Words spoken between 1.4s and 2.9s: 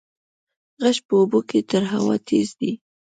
کې تر هوا تېز دی.